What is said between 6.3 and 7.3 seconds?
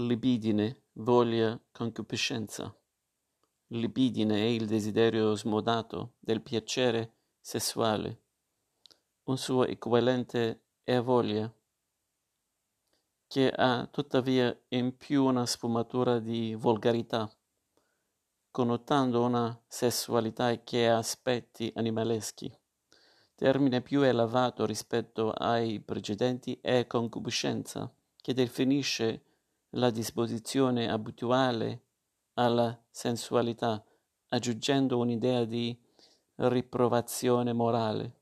piacere